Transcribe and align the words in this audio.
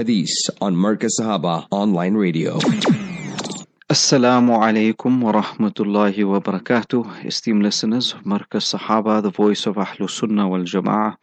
Hadith 0.00 0.48
on 0.62 0.74
Markaz 0.74 1.20
Sahaba 1.20 1.66
Online 1.70 2.14
Radio. 2.14 2.56
Assalamu 3.90 4.56
alaikum 4.56 5.20
wa 5.20 5.32
rahmatullahi 5.32 6.24
wa 6.24 6.40
barakatuh. 6.40 7.26
Esteemed 7.26 7.62
listeners 7.62 8.14
of 8.14 8.22
Markaz 8.22 8.72
Sahaba, 8.72 9.22
the 9.22 9.28
voice 9.28 9.66
of 9.66 9.74
Ahlul 9.76 10.08
Sunnah 10.08 10.48
wal 10.48 10.60
Jama'ah, 10.60 11.16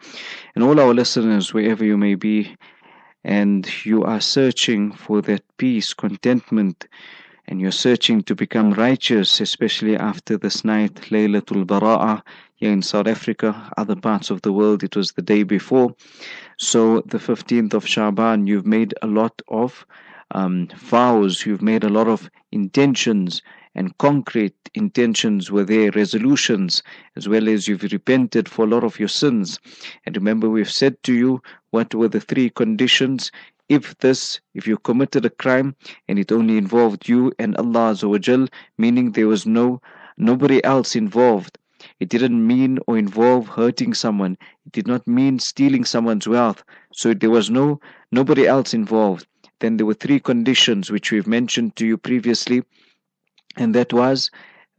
and 0.53 0.63
all 0.63 0.79
our 0.79 0.93
listeners, 0.93 1.55
wherever 1.55 1.83
you 1.83 1.97
may 1.97 2.13
be, 2.13 2.55
and 3.23 3.67
you 3.83 4.03
are 4.03 4.21
searching 4.21 4.91
for 4.91 5.23
that 5.23 5.41
peace, 5.57 5.95
contentment, 5.95 6.85
and 7.47 7.61
you're 7.61 7.71
searching 7.71 8.21
to 8.23 8.35
become 8.35 8.73
righteous, 8.73 9.39
especially 9.39 9.95
after 9.95 10.37
this 10.37 10.65
night, 10.65 10.95
Laylatul 11.11 11.65
Bara'ah, 11.65 12.21
here 12.55 12.71
in 12.71 12.81
South 12.81 13.07
Africa, 13.07 13.71
other 13.77 13.95
parts 13.95 14.29
of 14.29 14.41
the 14.41 14.51
world, 14.51 14.83
it 14.83 14.95
was 14.95 15.11
the 15.11 15.21
day 15.21 15.43
before. 15.43 15.95
So, 16.57 17.01
the 17.01 17.19
15th 17.19 17.73
of 17.73 17.87
Shaban, 17.87 18.47
you've 18.47 18.65
made 18.65 18.93
a 19.01 19.07
lot 19.07 19.41
of 19.47 19.85
um, 20.31 20.67
vows, 20.75 21.45
you've 21.45 21.61
made 21.61 21.83
a 21.83 21.89
lot 21.89 22.07
of 22.07 22.29
intentions, 22.51 23.41
and 23.75 23.97
concrete 23.99 24.55
intentions 24.73 25.51
were 25.51 25.63
there, 25.63 25.91
resolutions, 25.91 26.81
as 27.15 27.29
well 27.29 27.47
as 27.47 27.67
you've 27.67 27.83
repented 27.83 28.49
for 28.49 28.65
a 28.65 28.67
lot 28.67 28.83
of 28.83 28.99
your 28.99 29.07
sins. 29.07 29.59
And 30.05 30.17
remember, 30.17 30.49
we've 30.49 30.71
said 30.71 31.01
to 31.03 31.13
you 31.13 31.41
what 31.69 31.93
were 31.93 32.07
the 32.07 32.19
three 32.19 32.49
conditions 32.49 33.31
if 33.69 33.97
this, 33.97 34.39
if 34.53 34.67
you 34.67 34.77
committed 34.77 35.25
a 35.25 35.29
crime 35.29 35.75
and 36.07 36.17
it 36.17 36.31
only 36.31 36.57
involved 36.57 37.07
you 37.07 37.33
and 37.37 37.55
Allah 37.57 37.91
Azawajal, 37.93 38.49
meaning 38.77 39.11
there 39.11 39.27
was 39.27 39.45
no 39.45 39.81
nobody 40.17 40.63
else 40.63 40.95
involved. 40.95 41.57
It 41.99 42.09
didn't 42.09 42.45
mean 42.45 42.79
or 42.87 42.97
involve 42.97 43.47
hurting 43.47 43.93
someone. 43.93 44.37
It 44.65 44.71
did 44.71 44.87
not 44.87 45.07
mean 45.07 45.39
stealing 45.39 45.85
someone's 45.85 46.27
wealth. 46.27 46.63
So 46.93 47.13
there 47.13 47.29
was 47.29 47.49
no 47.49 47.79
nobody 48.11 48.47
else 48.47 48.73
involved. 48.73 49.27
Then 49.59 49.77
there 49.77 49.85
were 49.85 49.93
three 49.93 50.19
conditions 50.19 50.91
which 50.91 51.11
we've 51.11 51.27
mentioned 51.27 51.75
to 51.75 51.85
you 51.85 51.97
previously, 51.97 52.63
and 53.55 53.73
that 53.75 53.91
was 53.91 54.29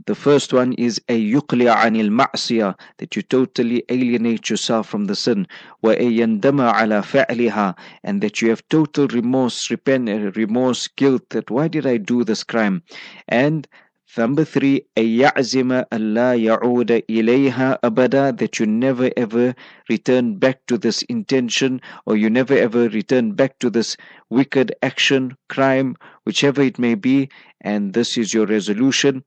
the 0.05 0.15
first 0.15 0.51
one 0.51 0.73
is 0.73 0.99
a 1.07 1.31
yuqli'a 1.31 1.75
anil 1.75 2.09
ma'siyah, 2.09 2.77
that 2.97 3.15
you 3.15 3.21
totally 3.21 3.85
alienate 3.87 4.49
yourself 4.49 4.89
from 4.89 5.05
the 5.05 5.15
sin. 5.15 5.47
Wa 5.81 5.91
yandama 5.91 6.73
ala 6.81 7.01
fa'liha, 7.01 7.77
and 8.03 8.19
that 8.21 8.41
you 8.41 8.49
have 8.49 8.67
total 8.67 9.07
remorse, 9.07 9.71
repent, 9.71 10.35
remorse, 10.35 10.89
guilt, 10.89 11.29
that 11.29 11.49
why 11.49 11.69
did 11.69 11.85
I 11.85 11.97
do 11.97 12.25
this 12.25 12.43
crime? 12.43 12.83
And 13.29 13.67
Number 14.15 14.45
three, 14.45 14.85
أَيَعْزِمَ 14.95 15.85
أَلَّا 15.91 16.37
يَعُودَ 16.37 17.05
إِلَيْهَا 17.09 17.79
أَبَدًا 17.81 18.37
That 18.37 18.59
you 18.59 18.67
never 18.67 19.09
ever 19.17 19.55
return 19.89 20.35
back 20.35 20.67
to 20.67 20.77
this 20.77 21.01
intention 21.03 21.81
or 22.05 22.15
you 22.15 22.29
never 22.29 22.55
ever 22.55 22.89
return 22.89 23.31
back 23.31 23.57
to 23.57 23.71
this 23.71 23.97
wicked 24.29 24.75
action, 24.83 25.35
crime, 25.49 25.95
whichever 26.25 26.61
it 26.61 26.77
may 26.77 26.93
be. 26.93 27.29
And 27.61 27.93
this 27.93 28.15
is 28.15 28.35
your 28.35 28.45
resolution 28.45 29.23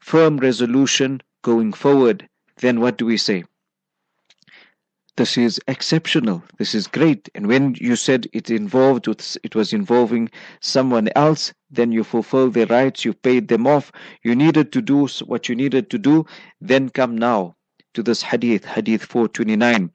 firm 0.00 0.38
resolution 0.38 1.20
going 1.42 1.72
forward, 1.72 2.28
then 2.58 2.80
what 2.80 2.98
do 2.98 3.06
we 3.06 3.16
say? 3.16 3.44
This 5.16 5.36
is 5.36 5.60
exceptional. 5.68 6.42
This 6.58 6.74
is 6.74 6.86
great. 6.86 7.28
And 7.34 7.46
when 7.46 7.74
you 7.78 7.96
said 7.96 8.26
it 8.32 8.50
involved, 8.50 9.06
it 9.08 9.54
was 9.54 9.72
involving 9.72 10.30
someone 10.60 11.10
else, 11.14 11.52
then 11.70 11.92
you 11.92 12.04
fulfill 12.04 12.50
their 12.50 12.66
rights, 12.66 13.04
you 13.04 13.12
paid 13.12 13.48
them 13.48 13.66
off, 13.66 13.92
you 14.22 14.34
needed 14.34 14.72
to 14.72 14.80
do 14.80 15.06
what 15.26 15.48
you 15.48 15.54
needed 15.54 15.90
to 15.90 15.98
do, 15.98 16.24
then 16.60 16.88
come 16.88 17.18
now 17.18 17.54
to 17.94 18.02
this 18.02 18.22
hadith, 18.22 18.64
hadith 18.64 19.04
429 19.04 19.90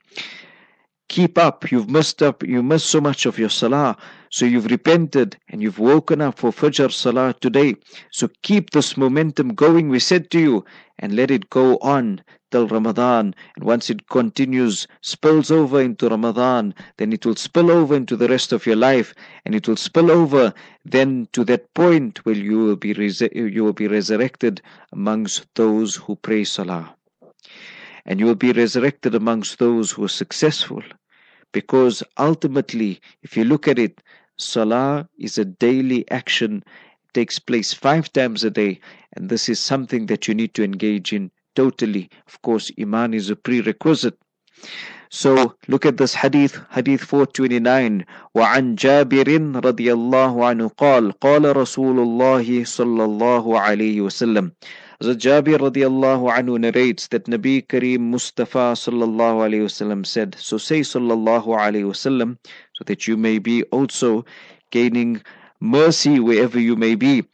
keep 1.08 1.38
up. 1.38 1.72
You've 1.72 1.90
missed 1.90 2.22
up, 2.24 2.44
you 2.44 2.64
missed 2.64 2.88
so 2.88 3.00
much 3.00 3.26
of 3.26 3.38
your 3.38 3.50
salah. 3.50 3.98
So 4.30 4.46
you've 4.46 4.72
repented 4.72 5.38
and 5.50 5.62
you've 5.62 5.80
woken 5.80 6.22
up 6.22 6.40
for 6.40 6.52
Fajr 6.52 6.92
Salah 6.92 7.36
today. 7.40 7.76
So 8.12 8.30
keep 8.42 8.72
this 8.72 8.98
momentum 8.98 9.54
going, 9.54 9.90
we 9.90 10.00
said 10.00 10.30
to 10.32 10.40
you, 10.40 10.66
and 11.00 11.16
let 11.16 11.32
it 11.32 11.50
go 11.50 11.78
on 11.78 12.22
till 12.52 12.68
Ramadan. 12.68 13.36
And 13.56 13.64
once 13.64 13.90
it 13.90 14.10
continues, 14.10 14.88
spills 15.02 15.52
over 15.52 15.82
into 15.82 16.10
Ramadan, 16.10 16.74
then 16.98 17.14
it 17.14 17.26
will 17.26 17.36
spill 17.36 17.72
over 17.72 17.96
into 17.96 18.16
the 18.16 18.28
rest 18.28 18.52
of 18.52 18.66
your 18.66 18.76
life, 18.76 19.14
and 19.46 19.56
it 19.56 19.68
will 19.68 19.78
spill 19.78 20.12
over 20.12 20.54
then 20.84 21.28
to 21.34 21.44
that 21.46 21.74
point 21.74 22.26
where 22.26 22.36
you 22.36 22.60
will 22.60 22.76
be 22.76 22.94
you 23.34 23.64
will 23.64 23.74
be 23.74 23.88
resurrected 23.88 24.62
amongst 24.92 25.48
those 25.56 25.96
who 25.96 26.16
pray 26.16 26.44
Salah 26.44 26.96
and 28.05 28.21
you 28.21 28.27
will 28.27 28.35
be 28.35 28.53
resurrected 28.53 29.15
amongst 29.15 29.59
those 29.59 29.91
who 29.91 30.05
are 30.05 30.09
successful. 30.09 30.83
Because 31.53 32.03
ultimately, 32.19 33.01
if 33.23 33.37
you 33.37 33.45
look 33.45 33.67
at 33.67 33.79
it, 33.79 34.03
Salah 34.37 35.09
is 35.19 35.37
a 35.37 35.45
daily 35.45 36.11
action, 36.11 36.63
it 37.05 37.15
takes 37.15 37.39
place 37.39 37.73
five 37.75 38.13
times 38.13 38.45
a 38.45 38.51
day, 38.51 38.81
and 39.15 39.29
this 39.29 39.49
is 39.49 39.61
something 39.61 40.07
that 40.07 40.29
you 40.29 40.35
need 40.35 40.55
to 40.55 40.65
engage 40.65 41.13
in 41.13 41.31
totally. 41.55 42.09
Of 42.27 42.41
course, 42.43 42.71
Iman 42.79 43.15
is 43.15 43.31
a 43.31 43.37
prerequisite. 43.37 44.19
So 45.11 45.57
look 45.67 45.85
at 45.85 45.97
this 45.97 46.15
hadith, 46.15 46.61
hadith 46.71 47.03
429. 47.03 48.05
وعن 48.35 48.75
جابر 48.77 49.61
رضي 49.65 49.93
الله 49.93 50.47
عنه 50.47 50.69
قال 50.69 51.13
قال 51.21 51.57
رسول 51.57 51.99
الله 51.99 52.65
صلى 52.65 53.05
الله 53.05 53.61
عليه 53.61 54.01
وسلم 54.01 54.53
Hazrat 55.02 55.18
Jabir 55.18 55.60
radiallahu 55.60 56.32
anhu 56.32 56.58
narrates 56.58 57.08
that 57.08 57.26
Nabi 57.26 57.68
Kareem 57.68 58.00
Mustafa 58.00 58.72
sallallahu 58.80 59.44
alayhi 59.44 59.66
wasallam 59.68 60.06
said, 60.06 60.38
So 60.40 60.58
say 60.58 60.80
sallallahu 60.82 61.48
alayhi 61.48 61.84
wasallam, 61.84 62.38
so 62.76 62.86
that 62.86 63.06
you 63.06 63.18
may 63.18 63.40
be 63.40 63.64
also 63.64 64.24
gaining 64.72 65.22
mercy 65.60 66.22
wherever 66.22 66.58
you 66.58 66.78
may 66.78 66.96
be. 66.96 67.26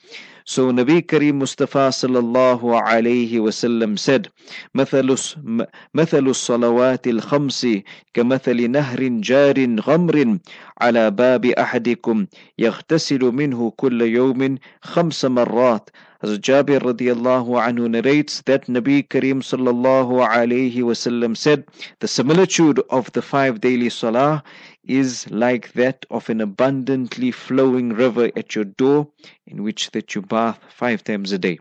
So 0.50 0.70
Nabi 0.70 1.02
Kareem 1.02 1.34
Mustafa 1.42 1.90
sallallahu 1.90 2.80
alayhi 2.80 3.38
wasallam 3.42 3.98
said, 3.98 4.28
مثل 4.74 5.16
مثل 5.94 6.26
الصلوات 6.26 7.06
الخمس 7.06 7.66
كمثل 8.14 8.70
نهر 8.70 9.00
جار 9.08 9.80
غمر 9.80 10.38
على 10.80 11.10
باب 11.10 11.46
أحدكم 11.46 12.26
يغتسل 12.58 13.20
منه 13.20 13.72
كل 13.76 14.02
يوم 14.02 14.58
خمس 14.82 15.24
مرات 15.24 15.90
As 16.22 16.38
Jabir 16.38 16.80
radiallahu 16.80 17.60
anhu 17.60 17.90
narrates 17.90 18.40
that 18.46 18.64
Nabi 18.68 19.06
Kareem 19.06 19.42
sallallahu 19.44 20.26
alayhi 20.26 20.80
wasallam 20.80 21.36
said, 21.36 21.66
the 22.00 22.08
similitude 22.08 22.80
of 22.88 23.12
the 23.12 23.20
five 23.20 23.60
daily 23.60 23.90
salah 23.90 24.42
is 24.84 25.28
like 25.30 25.72
that 25.72 26.06
of 26.10 26.28
an 26.30 26.40
abundantly 26.40 27.30
flowing 27.30 27.92
river 27.92 28.30
at 28.36 28.54
your 28.54 28.64
door 28.64 29.08
in 29.46 29.62
which 29.62 29.90
that 29.92 30.14
you 30.14 30.22
bath 30.22 30.60
five 30.68 31.02
times 31.04 31.32
a 31.32 31.38
day. 31.38 31.58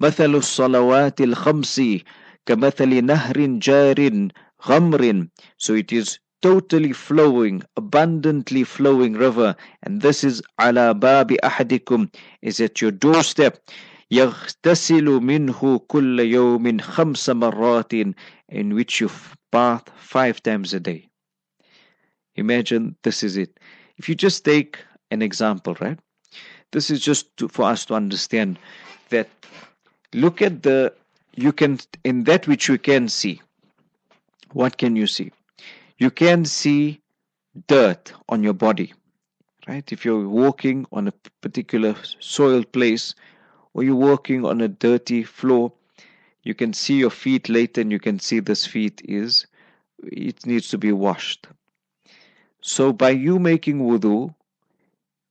مثل 0.00 0.34
الصلوات 0.34 1.20
الخمس 1.20 1.80
كمثل 2.46 3.04
نهر 3.04 3.46
جار 3.58 4.28
غمر 4.66 5.28
So 5.58 5.74
it 5.74 5.92
is 5.92 6.18
totally 6.42 6.92
flowing, 6.92 7.62
abundantly 7.76 8.64
flowing 8.64 9.14
river. 9.14 9.56
And 9.82 10.02
this 10.02 10.24
is 10.24 10.42
ala 10.60 10.94
babi 10.94 11.36
ahadikum, 11.42 12.14
is 12.42 12.60
at 12.60 12.80
your 12.82 12.90
doorstep. 12.90 13.58
يغتسل 14.10 15.04
منه 15.04 15.78
كل 15.88 16.20
يوم 16.20 16.80
خمس 16.80 17.30
مرات 17.30 17.94
in 18.52 18.74
which 18.74 19.00
you 19.00 19.10
bath 19.50 19.88
five 19.96 20.42
times 20.42 20.74
a 20.74 20.80
day. 20.80 21.07
Imagine 22.39 22.95
this 23.03 23.23
is 23.23 23.37
it. 23.37 23.59
If 23.97 24.09
you 24.09 24.15
just 24.15 24.45
take 24.45 24.79
an 25.11 25.21
example, 25.21 25.75
right? 25.79 25.99
This 26.71 26.89
is 26.89 27.01
just 27.01 27.35
to, 27.37 27.47
for 27.47 27.63
us 27.63 27.85
to 27.85 27.95
understand 27.95 28.59
that 29.09 29.27
look 30.13 30.41
at 30.41 30.63
the 30.63 30.93
you 31.35 31.51
can 31.51 31.79
in 32.03 32.23
that 32.23 32.47
which 32.47 32.67
you 32.67 32.77
can 32.77 33.09
see. 33.09 33.41
What 34.53 34.77
can 34.77 34.95
you 34.95 35.07
see? 35.07 35.31
you 35.99 36.09
can 36.09 36.45
see 36.45 37.01
dirt 37.67 38.13
on 38.29 38.41
your 38.41 38.53
body, 38.53 38.93
right? 39.67 39.91
If 39.91 40.05
you're 40.05 40.27
walking 40.27 40.85
on 40.91 41.09
a 41.09 41.13
particular 41.41 41.95
soiled 42.19 42.71
place 42.71 43.13
or 43.73 43.83
you're 43.83 43.95
walking 43.95 44.45
on 44.45 44.61
a 44.61 44.67
dirty 44.69 45.23
floor, 45.23 45.73
you 46.43 46.55
can 46.55 46.73
see 46.73 46.95
your 46.95 47.09
feet 47.09 47.49
later 47.49 47.81
and 47.81 47.91
you 47.91 47.99
can 47.99 48.17
see 48.17 48.39
this 48.39 48.65
feet 48.65 49.01
is, 49.03 49.45
it 50.03 50.45
needs 50.45 50.69
to 50.69 50.77
be 50.77 50.93
washed. 50.93 51.47
So 52.61 52.93
by 52.93 53.11
you 53.11 53.39
making 53.39 53.79
wudu 53.79 54.33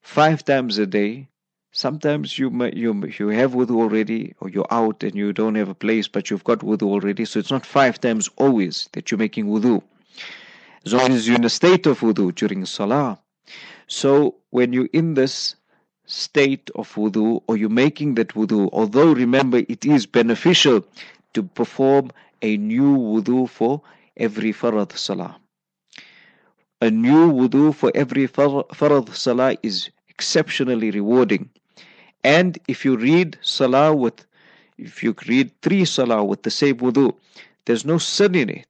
five 0.00 0.44
times 0.44 0.78
a 0.78 0.86
day, 0.86 1.28
sometimes 1.72 2.38
you 2.38 2.50
you 2.72 2.92
you 3.18 3.28
have 3.28 3.52
wudu 3.52 3.76
already 3.80 4.34
or 4.40 4.48
you're 4.48 4.66
out 4.70 5.02
and 5.02 5.14
you 5.14 5.32
don't 5.32 5.54
have 5.54 5.68
a 5.68 5.74
place 5.74 6.08
but 6.08 6.30
you've 6.30 6.44
got 6.44 6.60
wudu 6.60 6.88
already 6.88 7.24
so 7.24 7.38
it's 7.38 7.50
not 7.50 7.66
five 7.66 8.00
times 8.00 8.28
always 8.36 8.88
that 8.92 9.10
you're 9.10 9.18
making 9.18 9.46
wudu 9.46 9.82
as 10.84 10.94
long 10.94 11.12
as 11.12 11.26
you're 11.26 11.36
in 11.36 11.44
a 11.44 11.50
state 11.50 11.86
of 11.86 12.00
wudu 12.00 12.34
during 12.34 12.64
salah. 12.64 13.18
So 13.86 14.36
when 14.50 14.72
you're 14.72 14.88
in 14.92 15.14
this 15.14 15.56
state 16.06 16.70
of 16.74 16.94
wudu 16.94 17.42
or 17.46 17.56
you're 17.56 17.68
making 17.68 18.14
that 18.14 18.28
wudu, 18.28 18.70
although 18.72 19.12
remember 19.12 19.58
it 19.58 19.84
is 19.84 20.06
beneficial 20.06 20.84
to 21.34 21.42
perform 21.42 22.10
a 22.42 22.56
new 22.56 22.96
wudu 22.96 23.48
for 23.48 23.82
every 24.16 24.52
farad 24.52 24.96
salah. 24.96 25.36
A 26.80 26.90
new 26.90 27.32
wudu 27.32 27.74
for 27.74 27.90
every 27.94 28.28
farad 28.28 29.14
salah 29.14 29.56
is 29.62 29.90
exceptionally 30.08 30.90
rewarding. 30.90 31.48
And 32.24 32.58
if 32.68 32.84
you 32.84 32.96
read 32.96 33.38
salah 33.42 33.94
with, 33.94 34.26
if 34.76 35.02
you 35.02 35.14
read 35.26 35.50
three 35.62 35.84
salah 35.84 36.24
with 36.24 36.42
the 36.42 36.50
same 36.50 36.76
wudu, 36.76 37.14
there's 37.64 37.84
no 37.84 37.98
sin 37.98 38.34
in 38.34 38.48
it. 38.48 38.66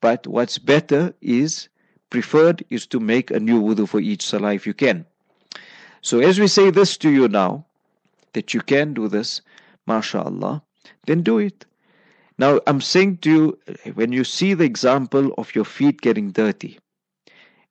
But 0.00 0.26
what's 0.26 0.58
better 0.58 1.14
is, 1.20 1.68
preferred 2.10 2.64
is 2.70 2.86
to 2.88 3.00
make 3.00 3.30
a 3.30 3.40
new 3.40 3.60
wudu 3.62 3.88
for 3.88 4.00
each 4.00 4.26
salah 4.26 4.54
if 4.54 4.66
you 4.66 4.74
can. 4.74 5.04
So 6.02 6.20
as 6.20 6.38
we 6.38 6.46
say 6.46 6.70
this 6.70 6.96
to 6.98 7.10
you 7.10 7.28
now, 7.28 7.64
that 8.32 8.54
you 8.54 8.60
can 8.60 8.94
do 8.94 9.08
this, 9.08 9.40
mashallah, 9.86 10.62
then 11.06 11.22
do 11.22 11.38
it. 11.38 11.64
Now 12.38 12.60
I'm 12.66 12.80
saying 12.80 13.18
to 13.18 13.30
you, 13.30 13.58
when 13.94 14.12
you 14.12 14.24
see 14.24 14.54
the 14.54 14.64
example 14.64 15.32
of 15.38 15.54
your 15.54 15.64
feet 15.64 16.00
getting 16.00 16.32
dirty, 16.32 16.78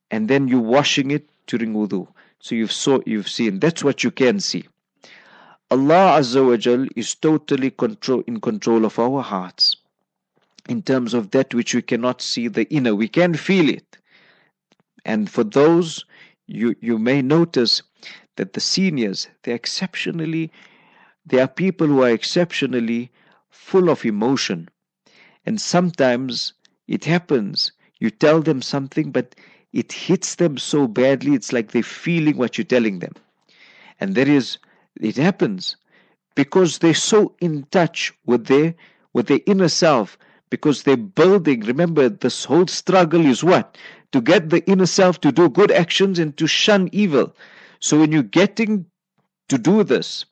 and 0.10 0.28
then 0.28 0.48
you 0.48 0.60
washing 0.60 1.12
it 1.12 1.30
during 1.48 1.74
wudu, 1.74 2.08
so 2.40 2.56
you've 2.56 2.72
saw 2.72 3.00
you've 3.06 3.30
seen 3.30 3.60
that's 3.60 3.84
what 3.84 4.04
you 4.04 4.12
can 4.12 4.40
see. 4.40 4.66
Allah 5.72 6.20
Azza 6.20 6.46
wa 6.48 6.58
Jal 6.58 6.88
is 6.96 7.16
totally 7.16 7.72
control 7.72 8.24
in 8.28 8.40
control 8.40 8.86
of 8.86 9.00
our 9.00 9.22
hearts. 9.22 9.76
In 10.68 10.82
terms 10.82 11.14
of 11.14 11.32
that 11.32 11.54
which 11.54 11.76
we 11.76 11.82
cannot 11.82 12.22
see 12.22 12.48
the 12.48 12.72
inner, 12.74 12.96
we 12.96 13.08
can 13.08 13.36
feel 13.36 13.70
it. 13.70 13.98
And 15.04 15.30
for 15.30 15.44
those 15.44 16.06
you 16.48 16.76
you 16.82 16.98
may 16.98 17.22
notice 17.22 17.84
that 18.36 18.54
the 18.54 18.62
seniors 18.62 19.28
they're 19.44 19.56
exceptionally 19.56 20.52
they 21.26 21.40
are 21.40 21.48
people 21.48 21.88
who 21.88 22.04
are 22.04 22.10
exceptionally 22.10 23.12
full 23.66 23.90
of 23.90 24.06
emotion. 24.06 24.70
And 25.48 25.60
sometimes 25.60 26.54
it 26.88 27.04
happens, 27.04 27.72
you 28.00 28.12
tell 28.12 28.42
them 28.42 28.62
something, 28.62 29.12
but 29.12 29.36
it 29.74 29.92
hits 29.92 30.36
them 30.36 30.60
so 30.60 30.88
badly, 30.88 31.34
it's 31.34 31.52
like 31.52 31.72
they're 31.72 31.82
feeling 31.82 32.38
what 32.38 32.58
you're 32.58 32.66
telling 32.66 33.00
them. 33.00 33.14
And 34.00 34.14
there 34.14 34.28
is, 34.30 34.60
it 35.02 35.18
happens 35.18 35.78
because 36.36 36.78
they're 36.78 36.94
so 36.94 37.36
in 37.40 37.64
touch 37.72 38.14
with 38.28 38.46
their, 38.46 38.76
with 39.14 39.28
their 39.28 39.40
inner 39.48 39.70
self, 39.70 40.18
because 40.52 40.84
they're 40.84 40.96
building. 40.96 41.62
Remember, 41.62 42.08
this 42.08 42.46
whole 42.46 42.68
struggle 42.68 43.26
is 43.26 43.44
what? 43.44 43.78
To 44.12 44.22
get 44.22 44.52
the 44.52 44.64
inner 44.70 44.86
self 44.86 45.20
to 45.22 45.32
do 45.32 45.50
good 45.50 45.72
actions 45.72 46.20
and 46.20 46.38
to 46.38 46.46
shun 46.46 46.88
evil. 46.92 47.36
So 47.80 48.00
when 48.00 48.12
you're 48.12 48.22
getting 48.22 48.86
to 49.50 49.58
do 49.58 49.84
this, 49.84 50.24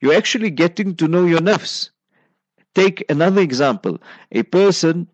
you're 0.00 0.14
actually 0.14 0.50
getting 0.50 0.94
to 0.96 1.08
know 1.08 1.24
your 1.24 1.40
nafs. 1.40 1.88
Take 2.74 3.04
another 3.08 3.40
example. 3.40 4.00
A 4.32 4.42
person 4.42 5.08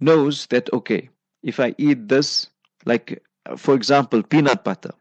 knows 0.00 0.46
that, 0.46 0.72
okay, 0.72 1.10
if 1.42 1.60
I 1.60 1.74
eat 1.78 2.08
this, 2.08 2.48
like 2.84 3.22
for 3.56 3.74
example, 3.74 4.22
peanut 4.22 4.64
butter, 4.64 4.92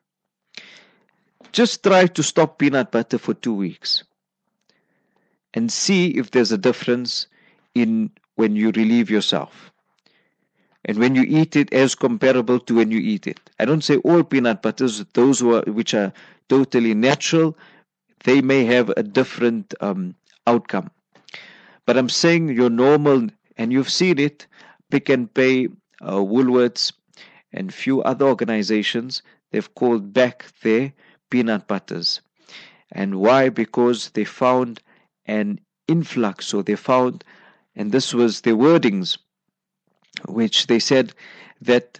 just 1.51 1.83
try 1.83 2.07
to 2.07 2.24
stop 2.24 2.59
peanut 2.59 2.91
butter 2.91 3.18
for 3.18 3.33
two 3.33 3.53
weeks 3.53 4.03
and 5.53 5.71
see 5.71 6.09
if 6.18 6.31
there's 6.31 6.51
a 6.51 6.57
difference 6.57 7.27
in 7.75 8.12
when 8.36 8.56
you 8.56 8.71
relieve 8.71 9.09
yourself 9.09 9.71
and 10.86 10.97
when 10.97 11.15
you 11.15 11.24
eat 11.27 11.56
it 11.56 11.74
as 11.74 11.95
comparable 11.95 12.59
to 12.59 12.75
when 12.75 12.91
you 12.91 13.00
eat 13.00 13.27
it. 13.27 13.39
I 13.59 13.65
don't 13.65 13.83
say 13.83 13.97
all 13.97 14.24
peanut 14.24 14.62
butters, 14.62 15.03
those 15.13 15.39
who 15.39 15.56
are, 15.56 15.63
which 15.63 15.94
are 15.94 16.13
totally 16.47 16.94
natural, 16.94 17.57
they 18.24 18.41
may 18.41 18.63
have 18.65 18.89
a 18.95 19.03
different 19.03 19.74
um, 19.81 20.15
outcome. 20.50 20.90
But 21.86 21.98
I'm 21.98 22.10
saying 22.10 22.50
your 22.50 22.69
normal, 22.69 23.28
and 23.57 23.72
you've 23.74 23.96
seen 24.01 24.18
it, 24.19 24.48
Pick 24.92 25.10
n 25.10 25.28
Pay, 25.28 25.68
uh, 26.01 26.22
Woolworths, 26.31 26.94
and 27.51 27.74
few 27.74 28.01
other 28.04 28.25
organizations, 28.25 29.22
they've 29.51 29.74
called 29.75 30.13
back 30.13 30.46
their 30.63 30.94
peanut 31.30 31.68
butters. 31.68 32.22
And 32.92 33.19
why? 33.25 33.50
Because 33.50 34.10
they 34.16 34.24
found 34.24 34.81
an 35.25 35.60
influx, 35.88 36.48
so 36.48 36.62
they 36.62 36.75
found, 36.75 37.24
and 37.75 37.92
this 37.92 38.13
was 38.13 38.42
their 38.42 38.56
wordings, 38.56 39.18
which 40.28 40.68
they 40.68 40.80
said 40.80 41.13
that 41.62 42.00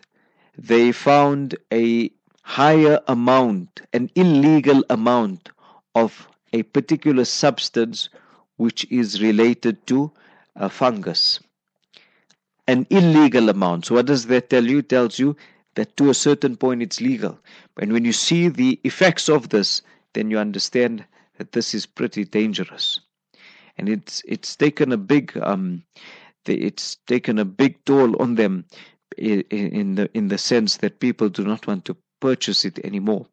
they 0.58 0.92
found 0.92 1.56
a 1.72 2.12
higher 2.44 3.00
amount, 3.08 3.82
an 3.94 4.10
illegal 4.16 4.84
amount 4.90 5.50
of 5.96 6.28
a 6.54 6.64
particular 6.64 7.26
substance 7.26 8.10
which 8.60 8.86
is 8.92 9.22
related 9.22 9.88
to 9.88 10.12
a 10.56 10.70
fungus. 10.70 11.40
An 12.68 12.86
illegal 12.90 13.50
amount. 13.50 13.86
So, 13.86 13.96
what 13.96 14.06
does 14.06 14.28
that 14.28 14.50
tell 14.50 14.66
you? 14.66 14.80
It 14.80 14.90
tells 14.90 15.18
you 15.18 15.38
that 15.76 15.96
to 15.96 16.10
a 16.10 16.14
certain 16.14 16.58
point 16.58 16.82
it's 16.82 17.00
legal. 17.00 17.40
And 17.80 17.94
when 17.94 18.04
you 18.04 18.12
see 18.12 18.50
the 18.50 18.80
effects 18.84 19.30
of 19.30 19.48
this, 19.50 19.82
then 20.14 20.30
you 20.30 20.38
understand 20.38 21.06
that 21.38 21.54
this 21.54 21.74
is 21.74 21.86
pretty 21.86 22.26
dangerous. 22.26 23.00
And 23.78 23.88
it's 23.88 24.22
it's 24.28 24.58
taken 24.58 24.92
a 24.92 24.98
big 24.98 25.38
um, 25.42 25.84
it's 26.46 26.98
taken 27.08 27.40
a 27.40 27.46
big 27.46 27.84
toll 27.86 28.22
on 28.22 28.36
them 28.36 28.66
in 29.18 29.96
the 29.96 30.10
in 30.14 30.28
the 30.28 30.38
sense 30.38 30.78
that 30.78 31.00
people 31.00 31.30
do 31.30 31.46
not 31.46 31.66
want 31.66 31.86
to 31.86 31.96
purchase 32.20 32.66
it 32.66 32.78
anymore. 32.84 33.26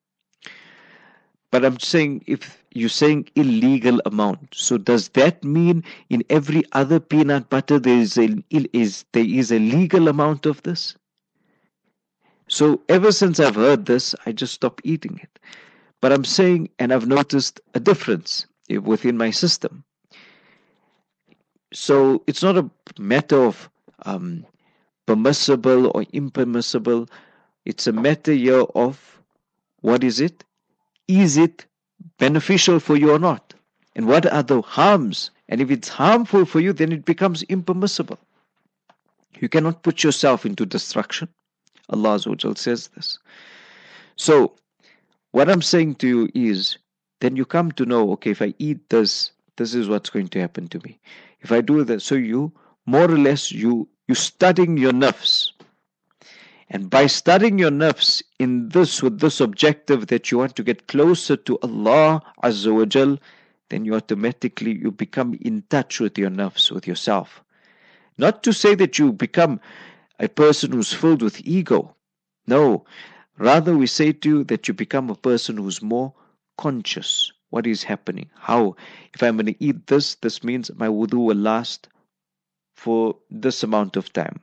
But 1.50 1.64
I'm 1.64 1.78
saying 1.78 2.25
if 2.26 2.62
you're 2.72 2.88
saying 2.88 3.28
illegal 3.37 4.00
amount, 4.04 4.48
so 4.52 4.78
does 4.78 5.08
that 5.10 5.43
mean 5.44 5.84
in 6.10 6.25
every 6.28 6.64
other 6.72 7.00
peanut 7.00 7.48
butter 7.48 7.78
there 7.78 7.98
is 7.98 8.19
a 8.19 8.28
is 8.50 9.04
there 9.12 9.25
is 9.25 9.52
a 9.52 9.58
legal 9.58 10.08
amount 10.08 10.46
of 10.46 10.62
this? 10.62 10.96
So 12.48 12.82
ever 12.88 13.12
since 13.12 13.40
I've 13.40 13.56
heard 13.56 13.87
this, 13.87 14.14
I 14.25 14.32
just 14.32 14.54
stopped 14.54 14.81
eating 14.84 15.19
it. 15.22 15.38
But 16.00 16.12
I'm 16.12 16.25
saying, 16.25 16.69
and 16.78 16.93
I've 16.93 17.08
noticed 17.08 17.60
a 17.75 17.81
difference 17.81 18.46
within 18.69 19.16
my 19.16 19.31
system. 19.31 19.84
So 21.72 22.22
it's 22.26 22.43
not 22.43 22.56
a 22.56 22.70
matter 22.98 23.43
of 23.43 23.69
um, 24.04 24.46
permissible 25.06 25.90
or 25.94 26.04
impermissible. 26.12 27.08
It's 27.64 27.87
a 27.87 27.93
matter 27.93 28.32
here 28.32 28.64
of 28.75 29.20
what 29.81 30.04
is 30.04 30.20
it? 30.20 30.44
Is 31.08 31.37
it 31.37 31.67
beneficial 32.19 32.81
for 32.81 32.97
you 32.97 33.12
or 33.12 33.19
not? 33.19 33.55
And 33.94 34.06
what 34.06 34.31
are 34.31 34.43
the 34.43 34.61
harms? 34.61 35.31
And 35.49 35.61
if 35.61 35.70
it's 35.70 35.88
harmful 35.88 36.44
for 36.44 36.61
you, 36.61 36.73
then 36.73 36.93
it 36.93 37.05
becomes 37.05 37.43
impermissible. 37.44 38.19
You 39.41 39.49
cannot 39.49 39.82
put 39.82 40.03
yourself 40.03 40.44
into 40.44 40.67
destruction. 40.67 41.29
Allah 41.91 42.19
says 42.56 42.88
this. 42.88 43.19
So, 44.17 44.55
what 45.32 45.51
I'm 45.51 45.63
saying 45.63 45.96
to 45.96 46.08
you 46.08 46.29
is, 46.34 46.79
then 47.20 47.36
you 47.36 47.44
come 47.44 47.70
to 47.72 47.86
know, 47.86 48.13
okay, 48.13 48.31
if 48.31 48.43
I 48.43 48.55
eat 48.58 48.89
this, 48.89 49.31
this 49.56 49.75
is 49.75 49.89
what's 49.89 50.10
going 50.10 50.29
to 50.29 50.41
happen 50.41 50.69
to 50.69 50.81
me. 50.81 50.98
If 51.41 51.53
I 51.53 51.60
do 51.60 51.84
that, 51.84 52.03
so 52.03 52.15
you 52.15 52.53
more 52.86 53.10
or 53.10 53.19
less 53.19 53.53
you 53.53 53.89
you 54.08 54.15
studying 54.15 54.77
your 54.77 54.93
nafs. 54.93 55.51
And 56.69 56.91
by 56.91 57.06
studying 57.06 57.58
your 57.58 57.70
nafs 57.70 58.23
in 58.39 58.70
this 58.70 59.03
with 59.03 59.20
this 59.20 59.41
objective 59.41 60.08
that 60.08 60.31
you 60.31 60.39
want 60.39 60.56
to 60.56 60.65
get 60.65 60.89
closer 60.89 61.37
to 61.37 61.58
Allah 61.63 62.23
Azza 62.43 62.75
wa 62.75 62.85
Jal, 62.85 63.19
then 63.69 63.85
you 63.85 63.94
automatically 63.94 64.77
you 64.77 64.91
become 64.91 65.39
in 65.41 65.63
touch 65.70 66.01
with 66.01 66.19
your 66.19 66.31
nafs, 66.31 66.70
with 66.70 66.87
yourself. 66.87 67.43
Not 68.19 68.43
to 68.43 68.53
say 68.53 68.75
that 68.75 68.99
you 68.99 69.13
become 69.13 69.61
a 70.19 70.29
person 70.29 70.73
who's 70.73 70.93
filled 70.93 71.23
with 71.23 71.46
ego. 71.46 71.94
No. 72.46 72.85
Rather 73.39 73.77
we 73.77 73.87
say 73.87 74.13
to 74.13 74.29
you 74.29 74.44
that 74.44 74.67
you 74.67 74.75
become 74.75 75.11
a 75.11 75.15
person 75.15 75.58
who's 75.58 75.82
more 75.82 76.15
conscious. 76.56 77.32
What 77.51 77.67
is 77.67 77.82
happening? 77.82 78.29
How? 78.35 78.77
If 79.15 79.23
I'm 79.23 79.37
going 79.37 79.46
to 79.46 79.65
eat 79.65 79.87
this, 79.87 80.17
this 80.17 80.43
means 80.43 80.70
my 80.75 80.89
wudu 80.89 81.25
will 81.25 81.37
last 81.37 81.89
for 82.75 83.17
this 83.31 83.63
amount 83.63 83.96
of 83.96 84.13
time 84.13 84.41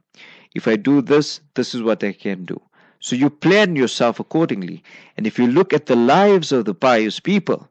If 0.54 0.66
I 0.68 0.76
do 0.76 1.02
this, 1.02 1.40
this 1.54 1.74
is 1.74 1.82
what 1.82 2.02
I 2.02 2.12
can 2.12 2.44
do. 2.44 2.60
So 3.00 3.14
you 3.14 3.30
plan 3.30 3.76
yourself 3.76 4.18
accordingly. 4.18 4.82
And 5.16 5.26
if 5.26 5.38
you 5.38 5.46
look 5.46 5.72
at 5.72 5.86
the 5.86 5.96
lives 5.96 6.50
of 6.52 6.64
the 6.64 6.74
pious 6.74 7.20
people, 7.20 7.68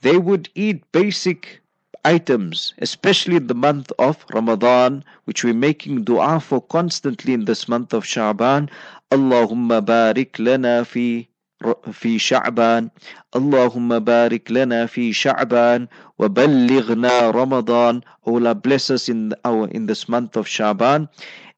they 0.00 0.16
would 0.16 0.48
eat 0.54 0.90
basic 0.92 1.60
items, 2.04 2.72
especially 2.78 3.36
in 3.36 3.48
the 3.48 3.54
month 3.54 3.92
of 3.98 4.24
Ramadan, 4.32 5.04
which 5.24 5.44
we're 5.44 5.54
making 5.54 6.04
dua 6.04 6.40
for 6.40 6.60
constantly 6.60 7.32
in 7.32 7.44
this 7.44 7.68
month 7.68 7.92
of 7.92 8.04
Sha'ban. 8.04 8.70
Allahumma 9.10 9.84
barik 9.84 10.38
lana 10.38 10.84
fi 10.84 11.28
في 11.92 12.18
شعبان 12.18 12.90
اللهم 13.36 13.98
بارك 13.98 14.50
لنا 14.52 14.86
في 14.86 15.12
شعبان 15.12 15.88
وبلغنا 16.18 17.30
رمضان 17.30 18.00
Allah 18.26 18.54
bless 18.54 18.90
us 18.90 19.08
in 19.08 19.32
our 19.44 19.66
in 19.68 19.86
this 19.86 20.06
month 20.08 20.36
of 20.36 20.46
Sha'ban 20.46 21.08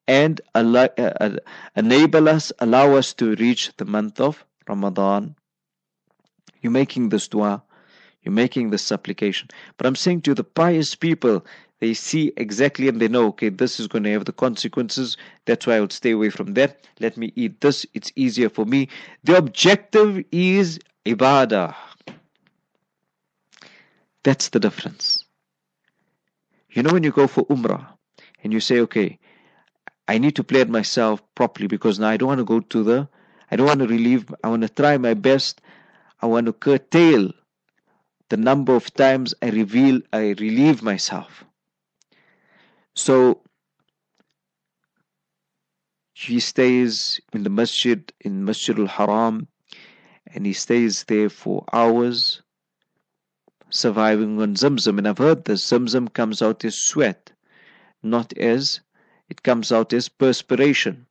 and 0.06 0.40
uh, 0.54 0.88
uh, 0.98 1.36
enable 1.76 2.28
us, 2.28 2.52
allow 2.58 2.94
us 2.94 3.12
to 3.14 3.34
reach 3.36 3.70
the 3.76 3.84
month 3.84 4.20
of 4.20 4.44
Ramadan. 4.68 5.34
You're 6.62 6.72
making 6.72 7.10
this 7.10 7.28
dua, 7.28 7.62
you're 8.22 8.32
making 8.32 8.70
this 8.70 8.82
supplication. 8.82 9.48
But 9.76 9.86
I'm 9.86 9.96
saying 9.96 10.22
to 10.22 10.34
the 10.34 10.44
pious 10.44 10.94
people, 10.94 11.44
They 11.84 11.92
see 11.92 12.32
exactly 12.38 12.88
and 12.88 12.98
they 12.98 13.08
know, 13.08 13.26
okay, 13.26 13.50
this 13.50 13.78
is 13.78 13.88
going 13.88 14.04
to 14.04 14.12
have 14.12 14.24
the 14.24 14.32
consequences. 14.32 15.18
That's 15.44 15.66
why 15.66 15.76
I 15.76 15.80
would 15.80 15.92
stay 15.92 16.12
away 16.12 16.30
from 16.30 16.54
that. 16.54 16.86
Let 16.98 17.18
me 17.18 17.30
eat 17.36 17.60
this. 17.60 17.84
It's 17.92 18.10
easier 18.16 18.48
for 18.48 18.64
me. 18.64 18.88
The 19.24 19.36
objective 19.36 20.24
is 20.32 20.78
ibadah. 21.04 21.74
That's 24.22 24.48
the 24.48 24.60
difference. 24.60 25.24
You 26.70 26.82
know, 26.82 26.92
when 26.94 27.02
you 27.02 27.12
go 27.12 27.26
for 27.26 27.44
Umrah 27.46 27.86
and 28.42 28.52
you 28.52 28.60
say, 28.60 28.80
okay, 28.80 29.18
I 30.06 30.18
need 30.18 30.36
to 30.36 30.44
play 30.44 30.60
it 30.60 30.68
myself 30.68 31.22
properly 31.34 31.66
because 31.66 31.98
now 31.98 32.08
I 32.08 32.16
don't 32.16 32.28
want 32.28 32.40
to 32.40 32.44
go 32.44 32.60
to 32.60 32.82
the, 32.82 33.08
I 33.50 33.56
don't 33.56 33.66
want 33.66 33.80
to 33.80 33.86
relieve, 33.86 34.34
I 34.42 34.48
want 34.48 34.62
to 34.62 34.68
try 34.68 34.96
my 34.98 35.14
best. 35.14 35.60
I 36.20 36.26
want 36.26 36.46
to 36.46 36.52
curtail 36.52 37.32
the 38.30 38.36
number 38.36 38.74
of 38.74 38.92
times 38.94 39.34
I 39.42 39.50
reveal, 39.50 40.00
I 40.12 40.34
relieve 40.38 40.82
myself. 40.82 41.44
So 42.94 43.42
he 46.14 46.40
stays 46.40 47.20
in 47.32 47.42
the 47.42 47.50
masjid, 47.50 48.12
in 48.20 48.44
Masjid 48.44 48.78
al 48.78 48.86
Haram, 48.86 49.48
and 50.32 50.46
he 50.46 50.52
stays 50.52 51.04
there 51.04 51.28
for 51.28 51.64
hours, 51.72 52.42
surviving 53.70 54.40
on 54.40 54.54
Zamzam. 54.54 54.98
And 54.98 55.08
I've 55.08 55.18
heard 55.18 55.44
that 55.44 55.58
Zamzam 55.58 56.12
comes 56.12 56.40
out 56.40 56.64
as 56.64 56.76
sweat, 56.76 57.32
not 58.02 58.32
as, 58.38 58.80
it 59.28 59.42
comes 59.42 59.72
out 59.72 59.92
as 59.92 60.08
perspiration. 60.08 61.06